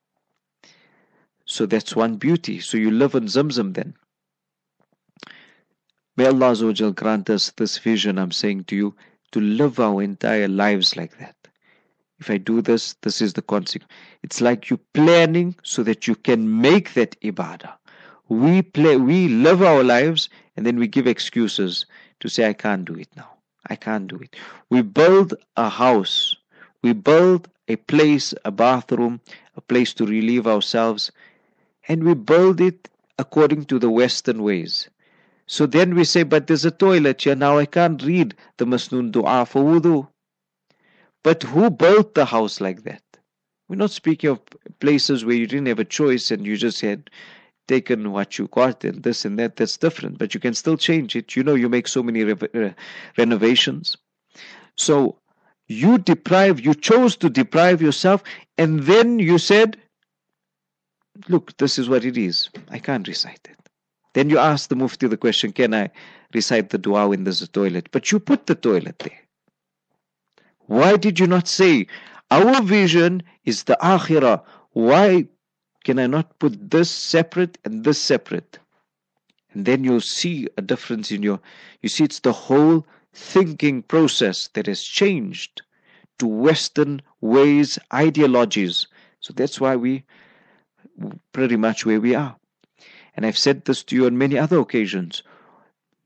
So 1.45 1.65
that's 1.65 1.95
one 1.95 2.15
beauty. 2.15 2.59
So 2.59 2.77
you 2.77 2.91
live 2.91 3.15
on 3.15 3.27
Zamzam 3.27 3.73
then. 3.73 3.93
May 6.15 6.27
Allah 6.27 6.91
grant 6.93 7.29
us 7.29 7.51
this 7.57 7.77
vision, 7.79 8.19
I'm 8.19 8.31
saying 8.31 8.65
to 8.65 8.75
you, 8.75 8.95
to 9.31 9.39
live 9.39 9.79
our 9.79 10.01
entire 10.01 10.47
lives 10.47 10.95
like 10.95 11.17
that. 11.17 11.35
If 12.19 12.29
I 12.29 12.37
do 12.37 12.61
this, 12.61 12.93
this 13.01 13.19
is 13.21 13.33
the 13.33 13.41
consequence. 13.41 13.91
It's 14.21 14.39
like 14.39 14.69
you 14.69 14.79
planning 14.93 15.55
so 15.63 15.83
that 15.83 16.07
you 16.07 16.15
can 16.15 16.61
make 16.61 16.93
that 16.93 17.19
ibadah. 17.21 17.73
We 18.29 18.61
play, 18.61 18.97
we 18.97 19.27
live 19.27 19.61
our 19.61 19.83
lives 19.83 20.29
and 20.55 20.65
then 20.65 20.77
we 20.77 20.87
give 20.87 21.07
excuses 21.07 21.85
to 22.19 22.29
say, 22.29 22.47
I 22.47 22.53
can't 22.53 22.85
do 22.85 22.95
it 22.95 23.09
now. 23.17 23.29
I 23.69 23.75
can't 23.75 24.07
do 24.07 24.17
it. 24.17 24.35
We 24.69 24.81
build 24.83 25.33
a 25.57 25.67
house. 25.67 26.35
We 26.83 26.93
build 26.93 27.49
a 27.67 27.75
place, 27.75 28.33
a 28.45 28.51
bathroom, 28.51 29.21
a 29.55 29.61
place 29.61 29.93
to 29.93 30.05
relieve 30.05 30.47
ourselves, 30.47 31.11
and 31.87 32.03
we 32.03 32.13
build 32.13 32.61
it 32.61 32.89
according 33.17 33.65
to 33.65 33.79
the 33.79 33.89
Western 33.89 34.43
ways. 34.43 34.89
So 35.45 35.65
then 35.65 35.95
we 35.95 36.03
say, 36.03 36.23
but 36.23 36.47
there's 36.47 36.65
a 36.65 36.71
toilet 36.71 37.21
here. 37.21 37.35
Now 37.35 37.57
I 37.57 37.65
can't 37.65 38.01
read 38.01 38.35
the 38.57 38.65
Masnoon 38.65 39.11
dua 39.11 39.45
for 39.45 39.63
wudu. 39.63 40.07
But 41.23 41.43
who 41.43 41.69
built 41.69 42.15
the 42.15 42.25
house 42.25 42.59
like 42.59 42.83
that? 42.83 43.01
We're 43.67 43.75
not 43.77 43.91
speaking 43.91 44.29
of 44.29 44.41
places 44.79 45.23
where 45.23 45.35
you 45.35 45.47
didn't 45.47 45.67
have 45.67 45.79
a 45.79 45.85
choice 45.85 46.31
and 46.31 46.45
you 46.45 46.57
just 46.57 46.81
had 46.81 47.09
taken 47.67 48.11
what 48.11 48.37
you 48.37 48.47
got 48.47 48.83
and 48.83 49.03
this 49.03 49.25
and 49.25 49.39
that. 49.39 49.55
That's 49.55 49.77
different. 49.77 50.17
But 50.17 50.33
you 50.33 50.39
can 50.39 50.53
still 50.53 50.77
change 50.77 51.15
it. 51.15 51.35
You 51.35 51.43
know, 51.43 51.55
you 51.55 51.69
make 51.69 51.87
so 51.87 52.03
many 52.03 52.23
re- 52.23 52.49
uh, 52.53 52.69
renovations. 53.17 53.95
So 54.75 55.17
you 55.67 55.97
deprive, 55.97 56.59
you 56.59 56.73
chose 56.73 57.15
to 57.17 57.29
deprive 57.29 57.81
yourself, 57.81 58.23
and 58.57 58.81
then 58.81 59.19
you 59.19 59.37
said, 59.37 59.77
Look, 61.29 61.55
this 61.57 61.77
is 61.77 61.87
what 61.87 62.05
it 62.05 62.17
is. 62.17 62.49
I 62.69 62.79
can't 62.79 63.07
recite 63.07 63.47
it. 63.49 63.63
Then 64.13 64.29
you 64.29 64.39
ask 64.39 64.69
the 64.69 64.75
Mufti 64.75 65.07
the 65.07 65.17
question, 65.17 65.51
can 65.51 65.73
I 65.73 65.89
recite 66.33 66.69
the 66.69 66.77
dua 66.77 67.07
when 67.07 67.23
there's 67.23 67.41
a 67.41 67.47
toilet? 67.47 67.89
But 67.91 68.11
you 68.11 68.19
put 68.19 68.47
the 68.47 68.55
toilet 68.55 68.99
there. 68.99 69.19
Why 70.65 70.97
did 70.97 71.19
you 71.19 71.27
not 71.27 71.47
say, 71.47 71.87
our 72.31 72.61
vision 72.61 73.23
is 73.43 73.63
the 73.63 73.77
akhirah? 73.81 74.41
Why 74.71 75.27
can 75.83 75.99
I 75.99 76.07
not 76.07 76.39
put 76.39 76.71
this 76.71 76.89
separate 76.89 77.57
and 77.65 77.83
this 77.83 78.01
separate? 78.01 78.59
And 79.53 79.65
then 79.65 79.83
you'll 79.83 80.01
see 80.01 80.47
a 80.57 80.61
difference 80.61 81.11
in 81.11 81.21
your, 81.21 81.39
you 81.81 81.89
see, 81.89 82.03
it's 82.03 82.19
the 82.19 82.33
whole 82.33 82.85
thinking 83.13 83.83
process 83.83 84.49
that 84.53 84.67
has 84.67 84.83
changed 84.83 85.61
to 86.19 86.27
Western 86.27 87.01
ways, 87.21 87.79
ideologies. 87.93 88.87
So 89.19 89.33
that's 89.33 89.61
why 89.61 89.75
we 89.75 90.03
pretty 91.31 91.55
much 91.55 91.85
where 91.85 92.01
we 92.01 92.15
are. 92.15 92.35
And 93.15 93.25
I've 93.25 93.37
said 93.37 93.65
this 93.65 93.83
to 93.83 93.95
you 93.95 94.05
on 94.05 94.17
many 94.17 94.37
other 94.37 94.59
occasions. 94.59 95.23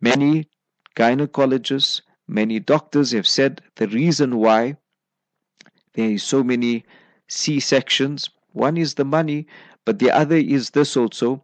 Many 0.01 0.47
gynecologists, 0.95 2.01
many 2.27 2.59
doctors 2.59 3.11
have 3.11 3.27
said 3.27 3.61
the 3.75 3.87
reason 3.87 4.37
why 4.37 4.77
there 5.93 6.09
is 6.09 6.23
so 6.23 6.43
many 6.43 6.85
C 7.27 7.59
sections. 7.59 8.29
One 8.51 8.77
is 8.77 8.95
the 8.95 9.05
money, 9.05 9.47
but 9.85 9.99
the 9.99 10.11
other 10.11 10.35
is 10.35 10.71
this 10.71 10.97
also 10.97 11.43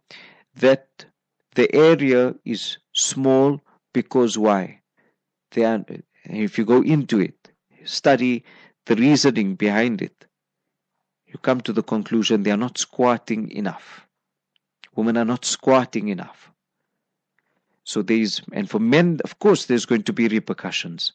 that 0.56 1.06
the 1.54 1.74
area 1.74 2.34
is 2.44 2.78
small 2.92 3.60
because 3.92 4.38
why? 4.38 4.80
They 5.54 5.64
are, 5.64 5.84
if 6.24 6.58
you 6.58 6.64
go 6.64 6.82
into 6.82 7.20
it, 7.20 7.50
study 7.84 8.44
the 8.86 8.96
reasoning 8.96 9.54
behind 9.54 10.02
it, 10.02 10.26
you 11.26 11.38
come 11.38 11.60
to 11.62 11.72
the 11.72 11.82
conclusion 11.82 12.42
they 12.42 12.50
are 12.50 12.56
not 12.56 12.78
squatting 12.78 13.50
enough. 13.50 14.06
Women 14.94 15.16
are 15.16 15.24
not 15.24 15.44
squatting 15.44 16.08
enough. 16.08 16.50
So 17.84 18.02
there's, 18.02 18.40
and 18.52 18.68
for 18.68 18.78
men, 18.78 19.20
of 19.24 19.38
course, 19.38 19.66
there's 19.66 19.86
going 19.86 20.04
to 20.04 20.12
be 20.12 20.28
repercussions. 20.28 21.12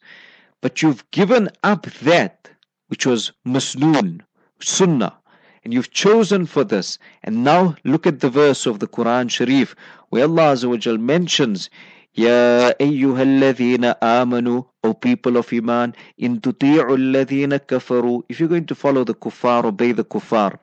But 0.61 0.81
you've 0.81 1.09
given 1.11 1.49
up 1.63 1.85
that 2.01 2.49
which 2.87 3.05
was 3.05 3.31
masnoon, 3.45 4.21
sunnah, 4.59 5.15
and 5.63 5.73
you've 5.73 5.91
chosen 5.91 6.45
for 6.45 6.63
this. 6.63 6.97
And 7.23 7.43
now 7.43 7.75
look 7.83 8.07
at 8.07 8.19
the 8.19 8.29
verse 8.29 8.65
of 8.65 8.79
the 8.79 8.87
Quran 8.87 9.29
Sharif 9.29 9.75
where 10.09 10.25
Allah 10.25 10.97
mentions 10.97 11.69
يا 12.18 12.80
أيها 12.80 13.22
الذين 13.22 13.84
آمنوا 14.02 14.62
O 14.86 14.92
people 14.94 15.36
of 15.36 15.52
Iman 15.52 15.92
إن 16.22 16.40
تطيعوا 16.40 16.96
الذين 16.96 17.56
كفروا 17.56 18.22
If 18.32 18.38
you're 18.40 18.48
going 18.48 18.66
to 18.66 18.74
follow 18.74 19.04
the 19.04 19.14
kuffar 19.14 19.64
obey 19.64 19.92
the 19.92 20.04
kuffar 20.04 20.56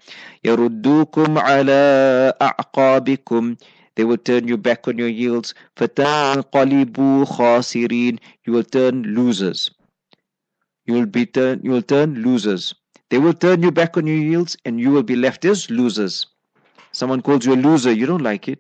يردوكم 0.46 1.38
على 1.38 2.34
أعقابكم 2.42 3.56
They 3.96 4.06
will 4.06 4.18
turn 4.18 4.48
you 4.48 4.58
back 4.58 4.88
on 4.88 4.98
your 4.98 5.10
heels 5.10 5.54
فتنقلبوا 5.76 7.26
خاسرين 7.26 8.16
You 8.48 8.54
will 8.54 8.64
turn 8.64 9.04
losers 9.04 9.72
You 10.88 10.94
will 10.94 11.06
be 11.06 11.26
turn 11.26 11.60
you 11.64 11.72
will 11.72 11.82
turn 11.82 12.16
losers 12.24 12.74
They 13.10 13.18
will 13.20 13.34
turn 13.34 13.62
you 13.62 13.72
back 13.72 13.98
on 13.98 14.08
your 14.08 14.18
heels 14.18 14.56
and 14.66 14.80
you 14.80 14.92
will 14.92 15.04
be 15.04 15.16
left 15.18 15.44
as 15.44 15.70
losers 15.70 16.28
Someone 16.94 17.22
calls 17.22 17.46
you 17.46 17.54
a 17.54 17.60
loser 17.68 17.92
you 17.92 18.06
don't 18.06 18.24
like 18.24 18.48
it 18.48 18.60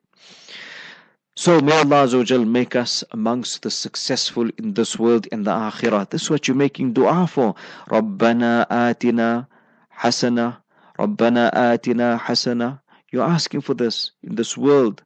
so 1.35 1.61
may 1.61 1.79
Allah 1.79 2.45
make 2.45 2.75
us 2.75 3.03
amongst 3.11 3.63
the 3.63 3.71
successful 3.71 4.49
in 4.57 4.73
this 4.73 4.99
world 4.99 5.27
and 5.31 5.45
the 5.47 5.51
akhirah. 5.51 6.09
This 6.09 6.23
is 6.23 6.29
what 6.29 6.47
you're 6.47 6.57
making 6.57 6.93
dua 6.93 7.25
for. 7.25 7.55
رَبَّنَا 7.87 8.67
آتِنَا 8.67 9.47
حَسَنَةً 9.99 10.57
رَبَّنَا 10.99 11.53
آتِنَا 11.53 12.19
حَسَنَةً 12.19 12.81
You're 13.11 13.23
asking 13.23 13.61
for 13.61 13.73
this 13.73 14.11
in 14.21 14.35
this 14.35 14.57
world 14.57 15.03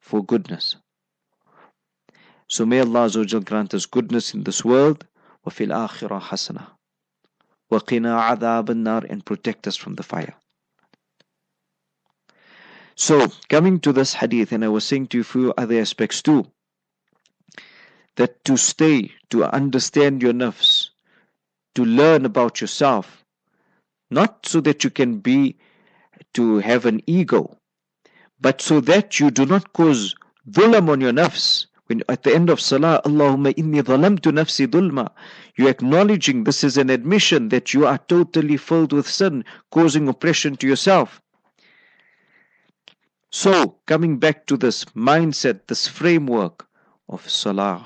for 0.00 0.24
goodness. 0.24 0.76
So 2.48 2.66
may 2.66 2.80
Allah 2.80 3.08
grant 3.44 3.72
us 3.74 3.86
goodness 3.86 4.34
in 4.34 4.42
this 4.42 4.64
world 4.64 5.06
وفي 5.46 5.64
الآخرة 5.64 6.18
حسنة 6.18 6.66
وقنا 7.70 8.20
عذاب 8.20 8.70
النار 8.70 9.06
and 9.08 9.24
protect 9.24 9.66
us 9.66 9.76
from 9.76 9.94
the 9.94 10.02
fire. 10.02 10.34
So, 12.97 13.27
coming 13.49 13.81
to 13.81 13.91
this 13.91 14.13
hadith, 14.13 14.53
and 14.53 14.63
I 14.63 14.69
was 14.69 14.85
saying 14.85 15.07
to 15.07 15.17
you 15.17 15.21
a 15.21 15.25
few 15.25 15.53
other 15.57 15.79
aspects 15.81 16.21
too, 16.21 16.45
that 18.15 18.43
to 18.45 18.55
stay, 18.55 19.11
to 19.31 19.43
understand 19.43 20.21
your 20.21 20.31
nafs, 20.31 20.91
to 21.75 21.83
learn 21.83 22.23
about 22.25 22.61
yourself, 22.61 23.25
not 24.09 24.45
so 24.45 24.61
that 24.61 24.85
you 24.85 24.89
can 24.89 25.19
be, 25.19 25.57
to 26.35 26.59
have 26.59 26.85
an 26.85 27.01
ego, 27.05 27.57
but 28.39 28.61
so 28.61 28.79
that 28.79 29.19
you 29.19 29.29
do 29.29 29.45
not 29.45 29.73
cause 29.73 30.15
dhulam 30.49 30.89
on 30.89 31.01
your 31.01 31.11
nafs. 31.11 31.65
When 31.87 32.01
at 32.07 32.23
the 32.23 32.33
end 32.33 32.49
of 32.49 32.61
salah, 32.61 33.01
Allahumma 33.05 33.53
inni 33.55 33.81
dhalamtu 33.81 34.31
nafsi 34.31 34.67
dhulma, 34.67 35.11
you're 35.57 35.69
acknowledging 35.69 36.45
this 36.45 36.63
is 36.63 36.77
an 36.77 36.89
admission 36.89 37.49
that 37.49 37.73
you 37.73 37.85
are 37.85 37.97
totally 37.97 38.55
filled 38.55 38.93
with 38.93 39.07
sin, 39.07 39.43
causing 39.69 40.07
oppression 40.07 40.55
to 40.57 40.67
yourself. 40.67 41.21
So, 43.37 43.75
coming 43.85 44.17
back 44.17 44.45
to 44.45 44.55
this 44.55 44.85
mindset, 44.95 45.67
this 45.67 45.89
framework 45.89 46.65
of 47.09 47.29
Salah, 47.29 47.85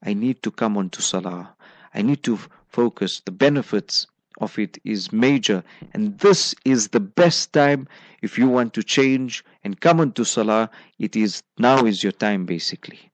I 0.00 0.14
need 0.14 0.44
to 0.44 0.52
come 0.52 0.76
on 0.76 0.90
to 0.90 1.02
Salah. 1.02 1.56
I 1.92 2.02
need 2.02 2.22
to 2.22 2.38
focus. 2.68 3.18
The 3.18 3.32
benefits 3.32 4.06
of 4.40 4.56
it 4.60 4.78
is 4.84 5.12
major. 5.12 5.64
And 5.92 6.16
this 6.20 6.54
is 6.64 6.90
the 6.90 7.00
best 7.00 7.52
time 7.52 7.88
if 8.22 8.38
you 8.38 8.46
want 8.46 8.72
to 8.74 8.84
change 8.84 9.44
and 9.64 9.80
come 9.80 9.98
on 9.98 10.12
to 10.12 10.24
Salah. 10.24 10.70
It 11.00 11.16
is 11.16 11.42
now 11.58 11.84
is 11.84 12.04
your 12.04 12.12
time 12.12 12.46
basically. 12.46 13.10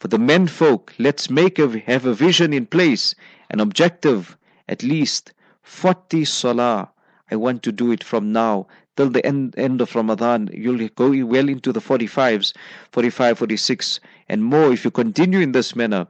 For 0.00 0.08
the 0.08 0.18
men 0.18 0.46
folk, 0.46 0.92
let's 0.98 1.30
make 1.30 1.58
a, 1.58 1.78
have 1.86 2.04
a 2.04 2.12
vision 2.12 2.52
in 2.52 2.66
place, 2.66 3.14
an 3.48 3.60
objective, 3.60 4.36
at 4.68 4.82
least 4.82 5.32
40 5.62 6.26
salah. 6.26 6.90
I 7.30 7.36
want 7.36 7.62
to 7.62 7.72
do 7.72 7.90
it 7.90 8.04
from 8.04 8.32
now 8.32 8.66
till 8.96 9.10
the 9.10 9.24
end, 9.26 9.54
end 9.56 9.80
of 9.80 9.94
Ramadan. 9.94 10.48
You'll 10.52 10.88
go 10.88 11.10
well 11.24 11.48
into 11.48 11.72
the 11.72 11.80
45s, 11.80 12.54
45, 12.92 13.38
46, 13.38 14.00
and 14.28 14.44
more 14.44 14.72
if 14.72 14.84
you 14.84 14.90
continue 14.90 15.40
in 15.40 15.52
this 15.52 15.74
manner. 15.76 16.06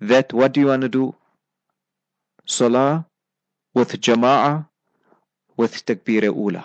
That 0.00 0.32
what 0.32 0.52
do 0.52 0.60
you 0.60 0.66
want 0.66 0.82
to 0.82 0.88
do? 0.88 1.14
Salah 2.46 3.06
with 3.74 4.00
Jama'ah, 4.00 4.66
with 5.56 5.84
Takbir 5.86 6.22
Ula. 6.22 6.64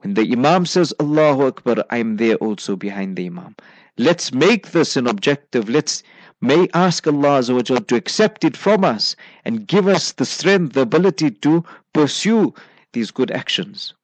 When 0.00 0.14
the 0.14 0.30
Imam 0.32 0.64
says 0.64 0.94
Allahu 1.00 1.46
Akbar, 1.46 1.84
I'm 1.90 2.16
there 2.16 2.36
also 2.36 2.76
behind 2.76 3.16
the 3.16 3.26
Imam. 3.26 3.56
Let's 3.96 4.32
make 4.32 4.70
this 4.70 4.96
an 4.96 5.06
objective. 5.08 5.68
Let's 5.68 6.02
may 6.40 6.68
ask 6.72 7.06
Allah 7.06 7.42
to 7.42 7.96
accept 7.96 8.44
it 8.44 8.56
from 8.56 8.84
us 8.84 9.16
and 9.44 9.66
give 9.66 9.88
us 9.88 10.12
the 10.12 10.24
strength, 10.24 10.74
the 10.74 10.82
ability 10.82 11.30
to 11.30 11.64
pursue 11.92 12.54
these 12.92 13.10
good 13.10 13.30
actions. 13.32 13.94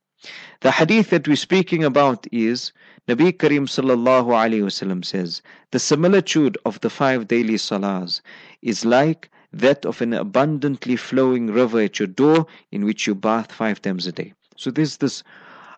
The 0.61 0.71
hadith 0.71 1.11
that 1.11 1.29
we're 1.29 1.37
speaking 1.37 1.85
about 1.85 2.27
is 2.33 2.73
Nabi 3.09 3.39
Karim 3.39 3.67
sallallahu 3.67 4.29
alayhi 4.29 4.63
wasallam 4.63 5.05
says, 5.05 5.43
the 5.73 5.79
similitude 5.79 6.57
of 6.65 6.81
the 6.81 6.91
five 6.91 7.29
daily 7.29 7.55
salahs 7.55 8.21
is 8.63 8.85
like 8.85 9.31
that 9.53 9.85
of 9.85 10.01
an 10.01 10.15
abundantly 10.15 10.97
flowing 10.97 11.49
river 11.49 11.81
at 11.81 11.99
your 11.99 12.09
door 12.09 12.47
in 12.73 12.85
which 12.85 13.07
you 13.07 13.15
bath 13.15 13.53
five 13.53 13.81
times 13.83 14.07
a 14.07 14.13
day. 14.13 14.33
So 14.57 14.71
there's 14.71 14.97
this 14.97 15.23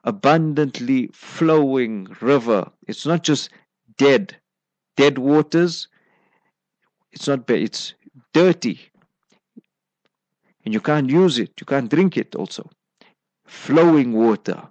abundantly 0.05 1.09
flowing 1.13 2.07
river. 2.21 2.71
It's 2.87 3.07
not 3.07 3.23
just 3.23 3.51
dead, 3.99 4.37
dead 4.97 5.19
waters. 5.19 5.89
It's 7.13 7.27
not 7.27 7.47
bad, 7.47 7.59
it's 7.59 7.95
dirty. 8.33 8.81
And 10.65 10.73
you 10.73 10.81
can't 10.81 11.11
use 11.11 11.39
it, 11.39 11.53
you 11.61 11.67
can't 11.67 11.91
drink 11.91 12.17
it 12.17 12.35
also. 12.35 12.71
Flowing 13.47 14.13
water 14.13 14.69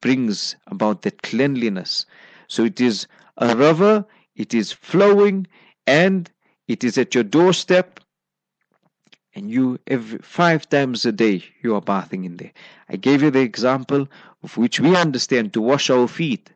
brings 0.00 0.56
about 0.66 1.02
that 1.02 1.22
cleanliness. 1.22 2.06
So 2.48 2.64
it 2.64 2.80
is 2.80 3.06
a 3.38 3.56
river, 3.56 4.04
it 4.36 4.54
is 4.54 4.72
flowing, 4.72 5.46
and 5.86 6.30
it 6.68 6.84
is 6.84 6.98
at 6.98 7.14
your 7.14 7.24
doorstep 7.24 8.00
and 9.34 9.50
you 9.50 9.78
every 9.86 10.18
five 10.18 10.68
times 10.68 11.06
a 11.06 11.12
day 11.12 11.42
you 11.62 11.74
are 11.74 11.80
bathing 11.80 12.24
in 12.24 12.36
there. 12.36 12.52
I 12.88 12.96
gave 12.96 13.22
you 13.22 13.30
the 13.30 13.40
example 13.40 14.08
of 14.42 14.56
which 14.56 14.80
we 14.80 14.96
understand 14.96 15.54
to 15.54 15.60
wash 15.60 15.88
our 15.90 16.06
feet. 16.08 16.52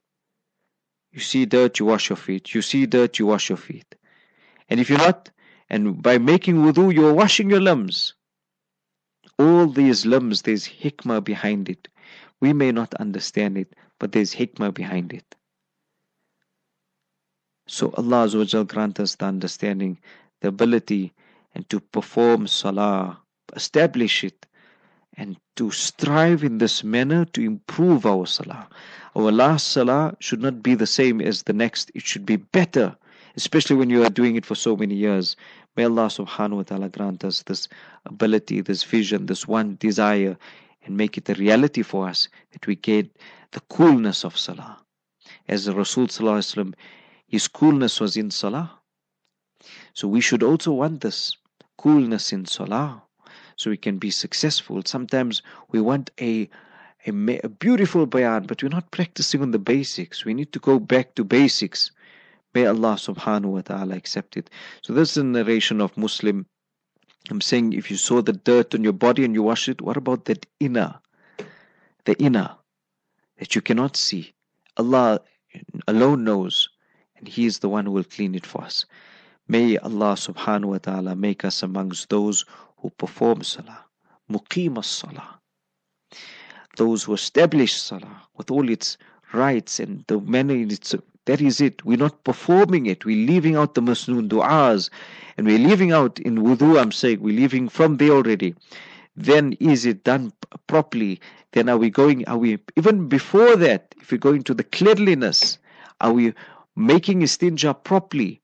You 1.13 1.21
see 1.21 1.47
dirt, 1.47 1.79
you 1.79 1.87
wash 1.87 2.11
your 2.11 2.17
feet. 2.17 2.55
You 2.55 2.61
see 2.61 2.85
dirt, 2.87 3.19
you 3.19 3.27
wash 3.27 3.49
your 3.49 3.57
feet. 3.57 3.95
And 4.69 4.81
if 4.81 4.91
you're 4.91 4.99
not, 4.99 5.31
and 5.71 6.03
by 6.03 6.19
making 6.19 6.57
wudu, 6.57 6.93
you're 6.95 7.15
washing 7.15 7.49
your 7.49 7.61
limbs. 7.61 8.15
All 9.39 9.67
these 9.67 10.07
limbs, 10.07 10.43
there's 10.43 10.67
hikmah 10.67 11.23
behind 11.25 11.69
it. 11.69 11.89
We 12.41 12.53
may 12.53 12.73
not 12.73 12.95
understand 12.95 13.59
it, 13.59 13.75
but 13.99 14.13
there's 14.13 14.35
hikmah 14.35 14.75
behind 14.75 15.13
it. 15.13 15.35
So 17.69 17.93
Allah 17.97 18.65
grant 18.65 19.01
us 19.01 19.17
the 19.17 19.27
understanding, 19.27 19.99
the 20.41 20.49
ability 20.49 21.13
and 21.55 21.69
to 21.71 21.81
perform 21.81 22.47
salah, 22.47 23.19
establish 23.55 24.23
it, 24.23 24.47
and 25.17 25.37
to 25.57 25.71
strive 25.71 26.45
in 26.45 26.59
this 26.59 26.85
manner 26.85 27.25
to 27.25 27.41
improve 27.43 28.05
our 28.05 28.27
salah. 28.27 28.69
Our 29.17 29.33
last 29.33 29.69
salah 29.69 30.15
should 30.21 30.43
not 30.43 30.63
be 30.63 30.75
the 30.75 30.87
same 30.87 31.21
as 31.21 31.43
the 31.43 31.55
next, 31.55 31.91
it 31.95 32.03
should 32.03 32.27
be 32.27 32.37
better, 32.37 32.97
especially 33.37 33.77
when 33.77 33.91
you 33.91 34.05
are 34.05 34.11
doing 34.11 34.37
it 34.37 34.47
for 34.47 34.55
so 34.55 34.77
many 34.77 34.95
years. 34.95 35.37
May 35.77 35.85
Allah 35.85 36.07
subhanahu 36.07 36.57
wa 36.57 36.63
ta'ala 36.63 36.89
grant 36.89 37.25
us 37.25 37.43
this 37.43 37.69
ability, 38.07 38.63
this 38.63 38.83
vision, 38.83 39.27
this 39.27 39.47
one 39.47 39.77
desire, 39.77 40.37
and 40.85 40.97
make 40.97 41.19
it 41.19 41.29
a 41.29 41.35
reality 41.35 41.83
for 41.83 42.09
us 42.09 42.29
that 42.53 42.67
we 42.67 42.77
get 42.77 43.11
the 43.53 43.61
coolness 43.69 44.25
of 44.25 44.37
salah. 44.37 44.79
As 45.49 45.69
Rasul 45.71 46.07
his 47.29 47.49
coolness 47.49 48.01
was 48.01 48.17
in 48.17 48.31
salah. 48.31 48.79
So 49.93 50.07
we 50.09 50.21
should 50.21 50.43
also 50.43 50.73
want 50.73 51.01
this 51.01 51.37
coolness 51.77 52.33
in 52.33 52.47
salah 52.47 53.03
so 53.57 53.71
we 53.71 53.77
can 53.77 53.99
be 53.99 54.11
successful. 54.11 54.83
Sometimes 54.85 55.43
we 55.73 55.81
want 55.81 56.11
a, 56.21 56.49
a 57.07 57.49
beautiful 57.49 58.07
bayan, 58.07 58.45
but 58.47 58.63
we're 58.63 58.69
not 58.69 58.91
practicing 58.91 59.43
on 59.43 59.51
the 59.51 59.59
basics. 59.59 60.25
We 60.25 60.35
need 60.35 60.53
to 60.53 60.61
go 60.61 60.79
back 60.79 61.15
to 61.17 61.25
basics. 61.25 61.91
May 62.57 62.65
Allah 62.65 62.95
subhanahu 62.97 63.53
wa 63.53 63.61
ta'ala 63.61 63.97
accept 63.97 64.39
it. 64.39 64.49
So 64.81 64.95
this 64.95 65.11
is 65.11 65.17
a 65.19 65.25
narration 65.25 65.83
of 65.83 65.95
Muslim. 65.99 66.47
I'm 67.29 67.43
saying 67.43 67.75
if 67.75 67.91
you 67.91 67.99
saw 67.99 68.23
the 68.23 68.33
dirt 68.33 68.75
on 68.75 68.83
your 68.83 68.95
body 68.95 69.27
and 69.27 69.35
you 69.35 69.43
wash 69.43 69.69
it, 69.69 69.83
what 69.83 69.99
about 69.99 70.25
that 70.25 70.47
inner? 70.59 70.95
The 72.07 72.15
inner 72.19 72.57
that 73.39 73.55
you 73.55 73.61
cannot 73.61 73.95
see. 73.99 74.33
Allah 74.79 75.21
alone 75.87 76.25
knows, 76.25 76.71
and 77.19 77.29
He 77.29 77.45
is 77.45 77.59
the 77.59 77.69
one 77.69 77.85
who 77.85 77.93
will 77.93 78.05
clean 78.05 78.35
it 78.35 78.47
for 78.47 78.63
us. 78.63 78.87
May 79.49 79.77
Allah 79.77 80.15
subhanahu 80.15 80.73
wa 80.73 80.79
ta'ala 80.79 81.15
make 81.15 81.45
us 81.45 81.63
amongst 81.63 82.09
those 82.09 82.47
who 82.79 82.89
perform 82.89 83.43
salah, 83.43 83.85
muqim 84.33 84.83
salah, 84.83 85.41
those 86.79 87.05
who 87.05 87.13
establish 87.13 87.75
salah 87.75 88.23
with 88.35 88.51
all 88.51 88.71
its 88.71 88.97
rights 89.35 89.79
and 89.79 90.05
the 90.07 90.19
manner 90.21 90.55
in 90.55 90.71
it's 90.71 90.95
that 91.27 91.41
is 91.41 91.61
it. 91.61 91.85
We're 91.85 91.97
not 91.99 92.25
performing 92.25 92.87
it. 92.87 93.05
We're 93.05 93.27
leaving 93.27 93.57
out 93.57 93.75
the 93.75 93.83
masnoon 93.83 94.29
du'as 94.29 94.91
and 95.37 95.47
we're 95.47 95.59
leaving 95.59 95.93
out 95.93 96.19
in 96.21 96.39
wudu, 96.39 96.81
I'm 96.81 96.93
saying, 96.93 97.21
we're 97.21 97.37
leaving 97.39 97.69
from 97.69 97.99
there 97.99 98.13
already. 98.13 98.55
Then 99.17 99.55
is 99.61 99.85
it 99.85 100.05
done 100.05 100.33
properly? 100.67 101.21
Then 101.53 101.69
are 101.69 101.79
we 101.79 101.91
going, 101.91 102.27
are 102.27 102.39
we, 102.39 102.59
even 102.77 103.09
before 103.09 103.57
that, 103.57 103.95
if 104.01 104.13
we're 104.13 104.19
going 104.19 104.43
to 104.45 104.55
the 104.55 104.65
cleanliness, 104.65 105.59
are 106.01 106.13
we 106.13 106.35
making 106.75 107.21
istinja 107.21 107.83
properly? 107.85 108.41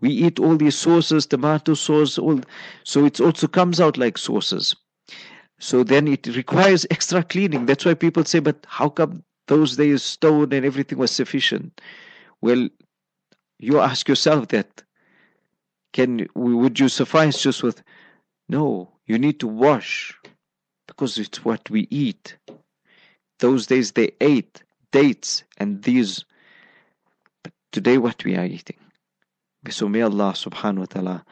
We 0.00 0.10
eat 0.10 0.38
all 0.38 0.56
these 0.56 0.76
sauces, 0.76 1.26
tomato 1.26 1.74
sauce, 1.74 2.18
all 2.18 2.40
so 2.82 3.04
it 3.06 3.20
also 3.20 3.46
comes 3.46 3.80
out 3.80 3.96
like 3.96 4.18
sauces. 4.18 4.76
So 5.58 5.82
then 5.84 6.08
it 6.08 6.26
requires 6.26 6.84
extra 6.90 7.22
cleaning. 7.22 7.66
That's 7.66 7.84
why 7.84 7.94
people 7.94 8.24
say, 8.24 8.40
but 8.40 8.66
how 8.68 8.88
come 8.88 9.24
those 9.46 9.76
days 9.76 10.02
stone 10.02 10.52
and 10.52 10.64
everything 10.64 10.98
was 10.98 11.10
sufficient? 11.10 11.80
Well, 12.40 12.68
you 13.58 13.80
ask 13.80 14.08
yourself 14.08 14.48
that. 14.48 14.82
Can 15.92 16.26
would 16.34 16.80
you 16.80 16.88
suffice 16.88 17.40
just 17.40 17.62
with 17.62 17.80
no, 18.48 18.90
you 19.06 19.16
need 19.16 19.38
to 19.40 19.46
wash 19.46 20.18
because 20.86 21.18
it's 21.18 21.44
what 21.44 21.70
we 21.70 21.86
eat. 21.90 22.36
Those 23.38 23.66
days 23.66 23.92
they 23.92 24.10
ate 24.20 24.62
dates 24.90 25.44
and 25.56 25.82
these 25.82 26.24
but 27.42 27.52
today 27.72 27.98
what 27.98 28.24
we 28.24 28.36
are 28.36 28.44
eating. 28.44 28.76
So 29.70 29.88
may 29.88 30.02
Allah 30.02 30.32
subhanahu 30.34 30.78
wa 30.78 30.84
ta'ala 30.86 31.24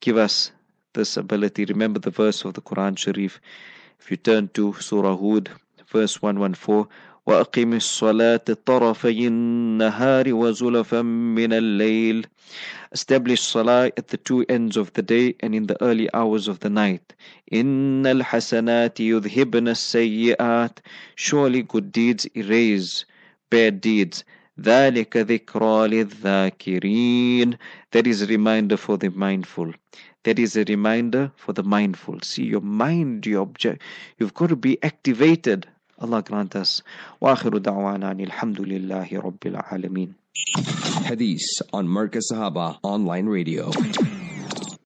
give 0.00 0.16
us 0.16 0.52
this 0.94 1.16
ability. 1.16 1.64
Remember 1.66 2.00
the 2.00 2.10
verse 2.10 2.44
of 2.44 2.54
the 2.54 2.62
Quran 2.62 2.98
Sharif. 2.98 3.40
If 4.00 4.10
you 4.10 4.16
turn 4.16 4.48
to 4.54 4.72
Surah 4.74 5.16
Hud, 5.16 5.50
verse 5.95 6.21
114, 6.21 6.87
وأقم 7.25 7.73
الصلاة 7.73 8.45
طرفي 8.65 9.27
النهار 9.27 10.33
وزلفا 10.33 11.01
من 11.01 11.53
الليل 11.53 12.25
Establish 12.91 13.41
salah 13.41 13.87
at 13.97 14.07
the 14.09 14.17
two 14.17 14.45
ends 14.47 14.77
of 14.77 14.93
the 14.93 15.01
day 15.01 15.35
and 15.39 15.55
in 15.55 15.67
the 15.67 15.81
early 15.81 16.07
hours 16.13 16.47
of 16.47 16.59
the 16.59 16.69
night. 16.69 17.13
إن 17.53 18.05
الحسنات 18.05 18.99
يذهبن 18.99 19.67
السيئات 19.67 20.79
Surely 21.15 21.63
good 21.63 21.91
deeds 21.91 22.27
erase 22.35 23.05
bad 23.49 23.79
deeds. 23.81 24.23
ذلك 24.59 25.17
ذكرى 25.17 25.87
للذاكرين 25.87 27.57
That 27.91 28.05
is 28.05 28.21
a 28.21 28.27
reminder 28.27 28.77
for 28.77 28.97
the 28.97 29.09
mindful. 29.09 29.71
That 30.25 30.39
is 30.39 30.57
a 30.57 30.63
reminder 30.63 31.31
for 31.35 31.53
the 31.53 31.63
mindful. 31.63 32.19
See, 32.21 32.43
your 32.43 32.61
mind, 32.61 33.25
your 33.25 33.43
object, 33.43 33.81
you've 34.17 34.33
got 34.33 34.49
to 34.49 34.55
be 34.55 34.81
activated. 34.83 35.67
Allah 36.00 36.22
grant 36.22 36.56
us. 36.56 36.82
وآخر 37.20 37.58
دعوانا 37.58 38.10
أن 38.10 38.20
الحمد 38.20 38.60
لله 38.60 39.08
رب 39.12 39.46
العالمين. 39.46 40.14
On 41.72 41.86
Markaz 41.86 42.32
Sahaba 42.32 42.78
Online 42.82 43.28
Radio. 43.28 43.70